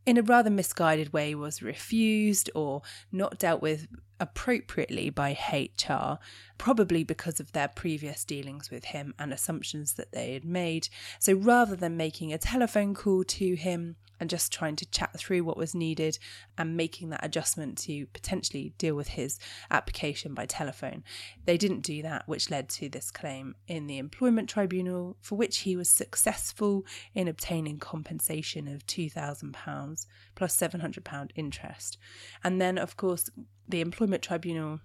in 0.05 0.19
a 0.19 0.21
rather 0.21 0.51
misguided 0.51 1.11
way 1.11 1.33
was 1.33 1.63
refused 1.63 2.51
or 2.53 2.83
not 3.11 3.39
dealt 3.39 3.63
with 3.63 3.87
appropriately 4.19 5.09
by 5.09 5.37
HR, 5.51 6.19
probably 6.57 7.03
because 7.03 7.39
of 7.39 7.51
their 7.51 7.67
previous 7.67 8.23
dealings 8.23 8.71
with 8.71 8.85
him 8.85 9.13
and 9.19 9.31
assumptions 9.33 9.93
that 9.93 10.11
they 10.11 10.33
had 10.33 10.45
made. 10.45 10.89
So 11.19 11.33
rather 11.33 11.75
than 11.75 11.97
making 11.97 12.33
a 12.33 12.37
telephone 12.37 12.93
call 12.93 13.23
to 13.23 13.55
him 13.55 13.95
and 14.19 14.29
just 14.29 14.51
trying 14.51 14.75
to 14.75 14.89
chat 14.89 15.17
through 15.17 15.43
what 15.43 15.57
was 15.57 15.75
needed 15.75 16.17
and 16.57 16.75
making 16.75 17.09
that 17.09 17.23
adjustment 17.23 17.77
to 17.77 18.07
potentially 18.07 18.73
deal 18.77 18.95
with 18.95 19.09
his 19.09 19.37
application 19.69 20.33
by 20.33 20.45
telephone, 20.45 21.03
they 21.45 21.57
didn't 21.57 21.81
do 21.81 22.01
that, 22.01 22.27
which 22.27 22.49
led 22.49 22.67
to 22.69 22.89
this 22.89 23.11
claim 23.11 23.55
in 23.67 23.85
the 23.85 23.99
Employment 23.99 24.49
Tribunal, 24.49 25.17
for 25.21 25.35
which 25.35 25.59
he 25.59 25.75
was 25.75 25.89
successful 25.89 26.83
in 27.13 27.27
obtaining 27.27 27.77
compensation 27.77 28.67
of 28.67 28.87
£2,000 28.87 30.05
plus 30.35 30.57
£700 30.57 31.29
interest. 31.35 31.97
And 32.43 32.59
then, 32.59 32.77
of 32.77 32.97
course, 32.97 33.29
the 33.67 33.81
Employment 33.81 34.23
Tribunal 34.23 34.79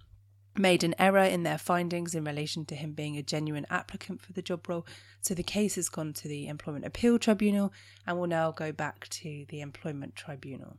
made 0.57 0.85
an 0.85 0.95
error 0.99 1.25
in 1.25 1.45
their 1.45 1.59
findings 1.59 2.15
in 2.15 2.25
relation 2.25 2.65
to 2.67 2.75
him 2.75 2.93
being 2.93 3.17
a 3.17 3.23
genuine 3.23 3.67
applicant 3.71 4.21
for 4.21 4.33
the 4.33 4.43
job 4.43 4.69
role. 4.69 4.87
So 5.21 5.35
the 5.35 5.43
case 5.43 5.77
has 5.77 5.89
gone 5.89 6.13
to 6.15 6.29
the 6.29 6.47
Employment 6.49 6.85
Appeal 6.85 7.19
Tribunal 7.19 7.73
and 8.07 8.19
will 8.19 8.27
now 8.27 8.51
go 8.51 8.73
back 8.73 9.09
to 9.09 9.47
the 9.49 9.61
Employment 9.61 10.15
Tribunal. 10.15 10.77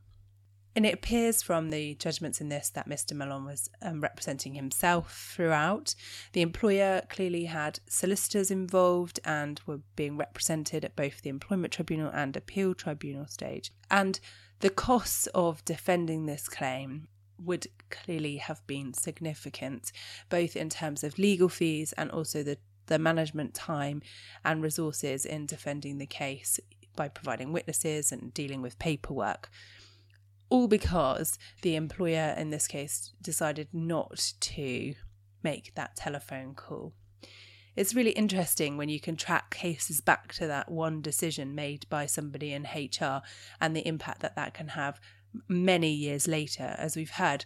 And 0.76 0.88
it 0.88 0.94
appears 0.94 1.44
from 1.44 1.70
the 1.70 1.94
judgments 1.96 2.42
in 2.42 2.50
this 2.50 2.70
that 2.72 2.90
Mr. 2.90 3.16
Malone 3.16 3.46
was 3.46 3.70
um, 3.82 4.02
representing 4.02 4.56
himself 4.56 5.32
throughout. 5.36 5.94
The 6.32 6.42
employer 6.42 7.04
clearly 7.10 7.46
had 7.46 7.80
solicitors 7.88 8.50
involved 8.50 9.20
and 9.24 9.62
were 9.68 9.82
being 9.96 10.18
represented 10.18 10.84
at 10.84 10.96
both 10.96 11.22
the 11.22 11.30
Employment 11.30 11.74
Tribunal 11.74 12.10
and 12.12 12.36
Appeal 12.36 12.74
Tribunal 12.74 13.28
stage. 13.28 13.72
And 13.92 14.20
the 14.62 14.72
costs 14.72 15.28
of 15.28 15.64
defending 15.64 16.26
this 16.26 16.50
claim 16.50 17.08
would 17.46 17.68
clearly 17.90 18.38
have 18.38 18.66
been 18.68 18.94
significant, 18.94 19.92
both 20.30 20.56
in 20.56 20.70
terms 20.70 21.04
of 21.04 21.18
legal 21.18 21.50
fees 21.50 21.94
and 21.94 22.12
also 22.12 22.44
the, 22.44 22.58
the 22.88 23.00
management 23.00 23.54
time 23.54 24.02
and 24.44 24.62
resources 24.62 25.26
in 25.26 25.46
defending 25.46 25.98
the 25.98 26.06
case 26.06 26.60
by 26.96 27.08
providing 27.08 27.52
witnesses 27.52 28.12
and 28.12 28.34
dealing 28.34 28.62
with 28.62 28.80
paperwork. 28.80 29.50
All 30.50 30.68
because 30.68 31.40
the 31.62 31.76
employer 31.76 32.36
in 32.38 32.52
this 32.52 32.68
case 32.68 33.14
decided 33.22 33.70
not 33.74 34.34
to 34.42 34.94
make 35.42 35.74
that 35.76 35.96
telephone 35.96 36.54
call. 36.54 36.94
It's 37.76 37.96
really 37.96 38.12
interesting 38.12 38.78
when 38.78 38.90
you 38.90 39.00
can 39.00 39.16
track 39.16 39.56
cases 39.56 40.00
back 40.00 40.32
to 40.36 40.46
that 40.48 40.70
one 40.70 41.02
decision 41.02 41.56
made 41.56 41.88
by 41.90 42.06
somebody 42.06 42.54
in 42.54 42.64
HR 42.64 43.22
and 43.60 43.76
the 43.76 43.88
impact 43.88 44.22
that 44.22 44.36
that 44.36 44.54
can 44.54 44.70
have 44.70 45.00
many 45.48 45.92
years 45.92 46.28
later. 46.28 46.75
As 46.78 46.96
we've 46.96 47.12
heard, 47.12 47.46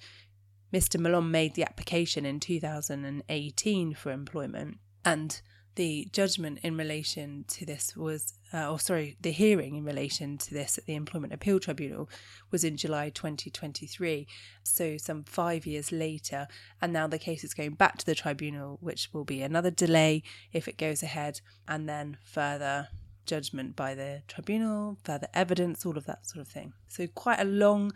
Mr. 0.74 1.00
Malone 1.00 1.32
made 1.32 1.53
the 1.53 1.63
application 1.63 2.25
in 2.25 2.39
2018 2.39 3.94
for 3.94 4.12
employment, 4.12 4.77
and 5.06 5.41
the 5.75 6.08
judgment 6.12 6.60
in 6.63 6.75
relation 6.75 7.46
to 7.48 7.63
this 7.63 7.96
was, 7.96 8.34
uh, 8.51 8.70
or 8.70 8.79
sorry, 8.79 9.15
the 9.22 9.32
hearing 9.32 9.75
in 9.75 9.86
relation 9.86 10.38
to 10.39 10.53
this 10.53 10.77
at 10.77 10.88
the 10.88 10.96
Employment 10.96 11.32
Appeal 11.32 11.60
Tribunal 11.60 12.10
was 12.50 12.63
in 12.63 12.77
July 12.77 13.10
2023. 13.10 14.27
So, 14.63 14.98
some 14.98 15.24
five 15.24 15.67
years 15.67 15.91
later, 15.91 16.48
and 16.82 16.91
now 16.91 17.06
the 17.06 17.20
case 17.20 17.44
is 17.44 17.53
going 17.53 17.75
back 17.75 18.00
to 18.00 18.06
the 18.06 18.15
tribunal, 18.15 18.79
which 18.82 19.10
will 19.13 19.24
be 19.24 19.44
another 19.44 19.70
delay 19.70 20.24
if 20.51 20.67
it 20.67 20.77
goes 20.77 21.03
ahead, 21.03 21.41
and 21.67 21.88
then 21.88 22.17
further 22.24 22.89
judgment 23.27 23.75
by 23.75 23.93
the 23.93 24.24
tribunal, 24.27 24.98
further 25.03 25.27
evidence, 25.34 25.86
all 25.86 25.98
of 25.98 26.05
that 26.05 26.25
sort 26.25 26.41
of 26.41 26.48
thing. 26.48 26.74
So, 26.88 27.07
quite 27.07 27.39
a 27.39 27.46
long 27.46 27.91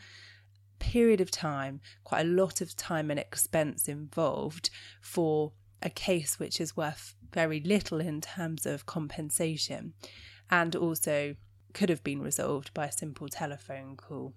period 0.79 1.21
of 1.21 1.31
time, 1.31 1.79
quite 2.03 2.25
a 2.25 2.29
lot 2.29 2.61
of 2.61 2.75
time 2.75 3.09
and 3.09 3.19
expense 3.19 3.87
involved 3.87 4.69
for 5.01 5.53
a 5.81 5.89
case 5.89 6.39
which 6.39 6.59
is 6.61 6.77
worth 6.77 7.15
very 7.33 7.59
little 7.59 7.99
in 7.99 8.21
terms 8.21 8.65
of 8.65 8.85
compensation 8.85 9.93
and 10.49 10.75
also 10.75 11.35
could 11.73 11.89
have 11.89 12.03
been 12.03 12.21
resolved 12.21 12.73
by 12.73 12.87
a 12.87 12.91
simple 12.91 13.29
telephone 13.29 13.95
call 13.95 14.33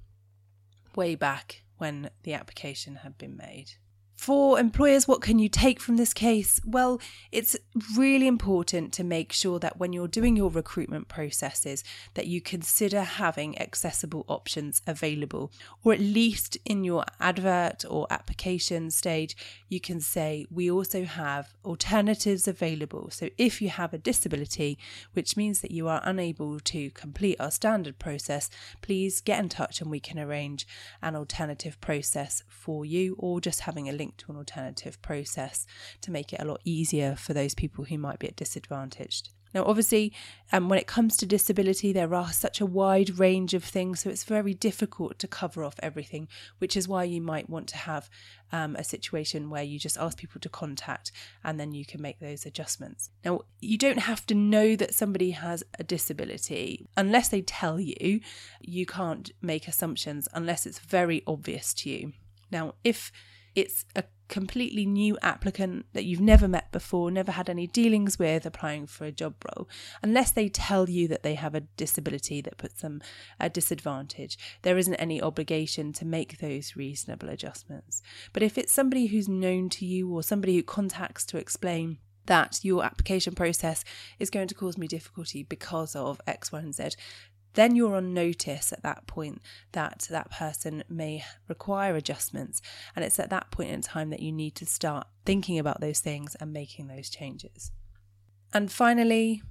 way 0.94 1.14
back 1.14 1.64
when 1.78 2.08
the 2.22 2.32
application 2.32 2.96
had 2.96 3.18
been 3.18 3.36
made. 3.36 3.72
For 4.16 4.59
employers, 4.59 5.09
what 5.09 5.21
can 5.21 5.38
you 5.38 5.49
take 5.49 5.80
from 5.80 5.97
this 5.97 6.14
case? 6.14 6.61
Well, 6.64 7.00
it's 7.33 7.56
really 7.97 8.26
important 8.26 8.93
to 8.95 9.04
make 9.04 9.32
sure 9.32 9.58
that 9.58 9.78
when 9.78 9.93
you're 9.93 10.08
doing 10.08 10.36
your 10.36 10.50
recruitment 10.50 11.08
processes 11.08 11.82
that 12.15 12.26
you 12.26 12.41
consider 12.41 13.02
having 13.02 13.58
accessible 13.58 14.25
options 14.28 14.80
available 14.86 15.52
or 15.82 15.93
at 15.93 16.00
least 16.00 16.56
in 16.65 16.84
your 16.84 17.04
advert 17.21 17.84
or 17.88 18.06
application 18.10 18.91
stage 18.91 19.36
you 19.69 19.80
can 19.80 20.00
say 20.00 20.47
we 20.50 20.71
also 20.71 21.04
have 21.04 21.54
alternatives 21.65 22.47
available. 22.47 23.10
So 23.10 23.28
if 23.36 23.60
you 23.60 23.69
have 23.69 23.93
a 23.93 23.99
disability 23.99 24.78
which 25.12 25.36
means 25.36 25.60
that 25.60 25.73
you 25.73 25.88
are 25.88 26.00
unable 26.04 26.60
to 26.60 26.91
complete 26.91 27.41
our 27.41 27.50
standard 27.50 27.99
process, 27.99 28.49
please 28.80 29.21
get 29.21 29.41
in 29.41 29.49
touch 29.49 29.80
and 29.80 29.91
we 29.91 30.00
can 30.00 30.19
arrange 30.19 30.67
an 31.02 31.17
alternative 31.17 31.80
process 31.80 32.45
for 32.49 32.84
you 32.84 33.17
or 33.19 33.41
just 33.41 33.60
having 33.60 33.88
a 33.88 33.93
link 33.93 34.03
link 34.04 34.17
to 34.19 34.30
an 34.30 34.36
alternative 34.36 35.00
process 35.02 35.67
to 36.02 36.10
make 36.10 36.32
it 36.32 36.40
a 36.40 36.45
lot 36.45 36.60
easier 36.64 37.17
for 37.17 37.32
those 37.32 37.54
people 37.54 37.84
who 37.84 37.99
might 37.99 38.19
be 38.19 38.28
at 38.28 38.36
disadvantaged. 38.36 39.30
Now, 39.54 39.64
obviously, 39.67 40.12
um, 40.52 40.69
when 40.69 40.80
it 40.80 40.88
comes 40.88 41.17
to 41.17 41.26
disability, 41.26 41.93
there 41.93 42.12
are 42.12 42.32
such 42.32 42.60
a 42.60 42.67
wide 42.67 43.21
range 43.21 43.54
of 43.54 43.62
things, 43.62 44.00
so 44.00 44.10
it's 44.10 44.25
very 44.25 44.52
difficult 44.52 45.21
to 45.21 45.28
cover 45.28 45.62
off 45.62 45.76
everything, 45.80 46.26
which 46.58 46.76
is 46.76 46.88
why 46.88 47.04
you 47.04 47.21
might 47.21 47.49
want 47.49 47.69
to 47.69 47.76
have 47.76 48.10
um, 48.50 48.75
a 48.75 48.82
situation 48.82 49.50
where 49.50 49.62
you 49.62 49.78
just 49.78 49.97
ask 49.97 50.19
people 50.19 50.40
to 50.40 50.49
contact 50.49 51.12
and 51.45 51.60
then 51.60 51.73
you 51.73 51.86
can 51.86 52.02
make 52.02 52.19
those 52.19 52.45
adjustments. 52.45 53.10
Now, 53.25 53.43
you 53.60 53.78
don't 53.78 54.00
have 54.00 54.26
to 54.26 54.34
know 54.34 54.75
that 54.75 54.93
somebody 54.93 55.30
has 55.30 55.62
a 55.78 55.84
disability 55.84 56.88
unless 56.97 57.28
they 57.28 57.43
tell 57.43 57.78
you. 57.78 58.21
You 58.60 58.86
can't 58.86 59.30
make 59.40 59.69
assumptions 59.69 60.26
unless 60.34 60.67
it's 60.67 60.80
very 60.80 61.23
obvious 61.28 61.73
to 61.75 61.90
you. 61.90 62.12
Now, 62.50 62.75
if 62.82 63.12
it's 63.54 63.84
a 63.95 64.04
completely 64.28 64.86
new 64.86 65.19
applicant 65.23 65.86
that 65.93 66.04
you've 66.04 66.21
never 66.21 66.49
met 66.49 66.73
before, 66.73 67.10
never 67.10 67.32
had 67.32 67.49
any 67.49 67.67
dealings 67.67 68.19
with 68.19 68.47
applying 68.47 68.86
for 68.86 69.04
a 69.04 69.12
job 69.12 69.34
role, 69.45 69.69
unless 70.02 70.30
they 70.30 70.49
tell 70.49 70.88
you 70.88 71.06
that 71.08 71.23
they 71.23 71.34
have 71.34 71.54
a 71.54 71.60
disability 71.60 72.40
that 72.40 72.56
puts 72.56 72.80
them 72.80 73.02
at 73.38 73.54
disadvantage, 73.54 74.38
there 74.62 74.78
isn't 74.78 74.95
any 74.95 75.21
obligation 75.21 75.93
to 75.93 76.04
make 76.04 76.38
those 76.38 76.75
reasonable 76.75 77.28
adjustments. 77.28 78.02
But 78.32 78.43
if 78.43 78.56
it's 78.56 78.73
somebody 78.73 79.06
who's 79.06 79.28
known 79.28 79.69
to 79.71 79.84
you 79.84 80.12
or 80.12 80.23
somebody 80.23 80.56
who 80.56 80.62
contacts 80.62 81.25
to 81.26 81.36
explain, 81.36 81.99
that 82.26 82.60
your 82.62 82.82
application 82.84 83.34
process 83.34 83.84
is 84.19 84.30
going 84.30 84.49
to 84.49 84.54
cause 84.54 84.78
me 84.78 84.88
difficulty 84.88 85.43
because 85.43 85.95
of 85.95 86.21
X, 86.26 86.50
Y, 86.50 86.58
and 86.58 86.75
Z, 86.75 86.90
then 87.54 87.75
you're 87.76 87.97
on 87.97 88.12
notice 88.12 88.73
at 88.73 88.82
that 88.82 89.06
point 89.06 89.40
that 89.73 90.06
that 90.10 90.30
person 90.30 90.84
may 90.88 91.25
require 91.49 91.97
adjustments. 91.97 92.60
And 92.95 93.04
it's 93.04 93.19
at 93.19 93.30
that 93.30 93.50
point 93.50 93.71
in 93.71 93.80
time 93.80 94.10
that 94.10 94.21
you 94.21 94.32
need 94.32 94.54
to 94.56 94.67
start 94.67 95.06
thinking 95.25 95.58
about 95.58 95.80
those 95.80 96.00
things 96.00 96.36
and 96.40 96.52
making 96.52 96.88
those 96.88 97.08
changes. 97.08 97.71
And 98.52 98.71
finally, 98.71 99.43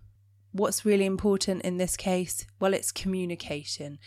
what's 0.52 0.86
really 0.86 1.06
important 1.06 1.64
in 1.64 1.78
this 1.78 1.98
case? 1.98 2.46
Well, 2.60 2.74
it's 2.74 2.92
communication 2.92 4.00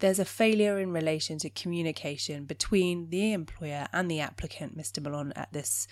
there's 0.00 0.18
a 0.18 0.24
failure 0.24 0.78
in 0.78 0.92
relation 0.92 1.38
to 1.38 1.50
communication 1.50 2.44
between 2.44 3.10
the 3.10 3.32
employer 3.32 3.88
and 3.92 4.10
the 4.10 4.20
applicant, 4.20 4.76
Mr. 4.76 5.02
Malone, 5.02 5.32
at 5.34 5.52
this 5.52 5.88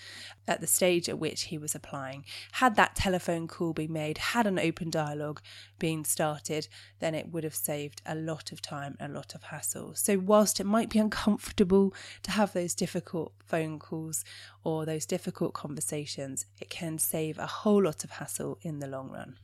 at 0.47 0.61
the 0.61 0.67
stage 0.67 1.09
at 1.09 1.19
which 1.19 1.45
he 1.45 1.59
was 1.59 1.75
applying. 1.75 2.25
Had 2.53 2.77
that 2.77 2.95
telephone 2.95 3.49
call 3.49 3.73
been 3.73 3.93
made, 3.93 4.19
had 4.19 4.47
an 4.47 4.59
open 4.59 4.91
dialogue 4.91 5.41
been 5.79 6.05
started, 6.05 6.69
then 7.01 7.15
it 7.15 7.33
would 7.33 7.45
have 7.45 7.55
saved 7.55 8.01
a 8.07 8.15
lot 8.15 8.53
of 8.53 8.63
time 8.63 8.97
a 9.01 9.09
lot 9.09 9.35
of 9.35 9.45
hassle. 9.45 9.95
So 9.95 10.19
whilst 10.19 10.61
it 10.61 10.67
might 10.67 10.91
be 10.91 10.99
uncomfortable 10.99 11.93
to 12.23 12.31
have 12.31 12.53
those 12.53 12.75
difficult 12.75 13.33
phone 13.45 13.79
calls 13.79 14.25
or 14.63 14.87
those 14.87 15.07
difficult 15.07 15.53
conversations, 15.53 16.47
it 16.61 16.71
can 16.71 16.99
save 16.99 17.39
a 17.39 17.47
whole 17.47 17.83
lot 17.83 18.05
of 18.05 18.11
hassle 18.11 18.59
in 18.63 18.79
the 18.79 18.87
long 18.87 19.11
run. 19.11 19.37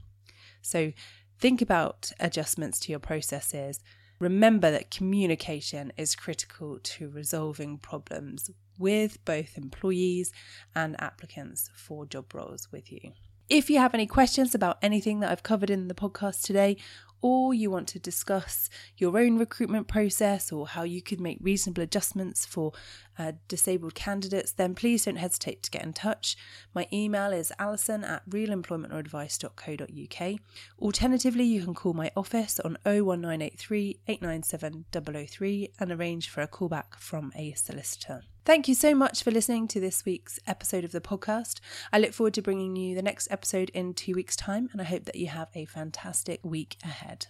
So 0.61 0.93
think 1.39 1.61
about 1.61 2.13
adjustments 2.21 2.79
to 2.81 2.93
your 2.93 3.01
processes 3.01 3.81
Remember 4.23 4.71
that 4.71 4.93
communication 4.93 5.93
is 5.97 6.15
critical 6.15 6.79
to 6.81 7.09
resolving 7.09 7.77
problems 7.77 8.53
with 8.79 9.19
both 9.25 9.59
employees 9.59 10.33
and 10.77 10.95
applicants 11.01 11.71
for 11.75 12.07
job 12.07 12.33
roles 12.33 12.71
with 12.71 12.93
you. 12.93 13.15
If 13.49 13.69
you 13.69 13.79
have 13.79 13.95
any 13.95 14.07
questions 14.07 14.55
about 14.55 14.79
anything 14.81 15.19
that 15.19 15.33
I've 15.33 15.43
covered 15.43 15.71
in 15.71 15.89
the 15.89 15.95
podcast 15.95 16.43
today, 16.45 16.77
or 17.23 17.55
you 17.55 17.71
want 17.71 17.89
to 17.89 17.99
discuss 17.99 18.69
your 18.99 19.17
own 19.17 19.39
recruitment 19.39 19.89
process 19.89 20.53
or 20.53 20.67
how 20.67 20.83
you 20.83 21.01
could 21.01 21.21
make 21.21 21.39
reasonable 21.41 21.83
adjustments 21.83 22.45
for 22.45 22.73
uh, 23.19 23.33
disabled 23.49 23.95
candidates, 23.95 24.53
then 24.53 24.75
please 24.75 25.05
don't 25.05 25.17
hesitate 25.17 25.63
to 25.63 25.71
get 25.71 25.85
in 25.85 25.93
touch. 25.93 26.37
My 26.75 26.89
email 26.93 27.33
is 27.33 27.53
alison 27.59 28.05
at 28.05 28.29
realemploymentoradvice.co.uk. 28.29 30.41
Alternatively, 30.79 31.45
you 31.45 31.65
can 31.65 31.75
call 31.75 31.95
my 31.95 32.11
office 32.17 32.59
on 32.61 32.79
01983 32.85 34.01
897 34.09 34.85
003 35.27 35.69
and 35.79 35.93
arrange 35.93 36.29
for 36.29 36.43
a 36.43 36.49
callback 36.49 36.97
from 36.99 37.33
a 37.37 37.53
solicitor. 37.53 38.23
Thank 38.45 38.67
you 38.67 38.75
so 38.75 38.93
much 38.93 39.23
for 39.23 39.31
listening 39.31 39.69
to 39.69 39.79
this 39.79 40.05
week's 40.05 40.41
episode 40.49 40.83
of 40.83 40.91
the 40.91 41.01
podcast. 41.01 41.61
I 41.93 42.01
look 42.01 42.13
forward 42.13 42.35
to 42.35 42.43
bringing 42.43 42.75
you 42.75 42.97
the 42.97 43.03
next 43.03 43.29
episode 43.31 43.71
in 43.73 43.95
two 43.95 44.15
weeks' 44.15 44.35
time, 44.35 44.69
and 44.73 44.81
I 44.81 44.85
hope 44.85 45.05
that 45.05 45.15
you 45.15 45.29
have 45.29 45.49
a 45.55 45.65
fantastic 45.65 46.41
week 46.43 46.77
ahead. 46.83 47.29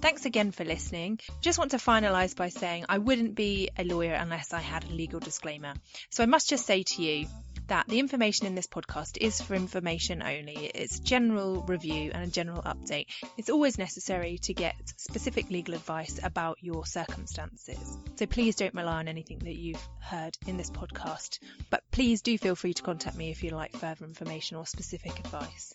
Thanks 0.00 0.24
again 0.24 0.50
for 0.50 0.64
listening. 0.64 1.18
Just 1.42 1.58
want 1.58 1.72
to 1.72 1.76
finalise 1.76 2.34
by 2.34 2.48
saying 2.48 2.86
I 2.88 2.96
wouldn't 2.96 3.34
be 3.34 3.68
a 3.76 3.84
lawyer 3.84 4.14
unless 4.14 4.54
I 4.54 4.60
had 4.60 4.84
a 4.84 4.94
legal 4.94 5.20
disclaimer. 5.20 5.74
So 6.08 6.22
I 6.22 6.26
must 6.26 6.48
just 6.48 6.64
say 6.64 6.84
to 6.84 7.02
you 7.02 7.26
that 7.70 7.86
the 7.86 8.00
information 8.00 8.48
in 8.48 8.56
this 8.56 8.66
podcast 8.66 9.16
is 9.20 9.40
for 9.40 9.54
information 9.54 10.22
only. 10.22 10.72
It's 10.74 10.98
general 10.98 11.62
review 11.62 12.10
and 12.12 12.24
a 12.24 12.26
general 12.26 12.62
update. 12.62 13.06
It's 13.38 13.48
always 13.48 13.78
necessary 13.78 14.38
to 14.38 14.52
get 14.52 14.74
specific 14.96 15.48
legal 15.50 15.76
advice 15.76 16.18
about 16.20 16.58
your 16.60 16.84
circumstances. 16.84 17.96
So 18.16 18.26
please 18.26 18.56
don't 18.56 18.74
rely 18.74 18.98
on 18.98 19.06
anything 19.06 19.38
that 19.44 19.54
you've 19.54 19.88
heard 20.00 20.36
in 20.48 20.56
this 20.56 20.68
podcast. 20.68 21.38
But 21.70 21.84
please 21.92 22.22
do 22.22 22.36
feel 22.38 22.56
free 22.56 22.74
to 22.74 22.82
contact 22.82 23.16
me 23.16 23.30
if 23.30 23.44
you'd 23.44 23.52
like 23.52 23.76
further 23.76 24.04
information 24.04 24.56
or 24.56 24.66
specific 24.66 25.20
advice. 25.20 25.72